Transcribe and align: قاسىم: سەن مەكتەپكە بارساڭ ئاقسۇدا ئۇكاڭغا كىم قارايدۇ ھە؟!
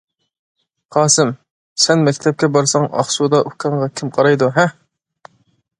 قاسىم: 0.95 1.33
سەن 1.83 2.01
مەكتەپكە 2.07 2.49
بارساڭ 2.57 2.89
ئاقسۇدا 2.89 3.45
ئۇكاڭغا 3.51 3.93
كىم 4.01 4.13
قارايدۇ 4.19 4.53
ھە؟! 4.59 4.67